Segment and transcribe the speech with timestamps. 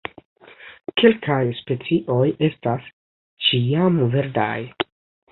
[1.01, 2.87] Kelkaj specioj estas
[3.49, 4.57] ĉiamverdaj.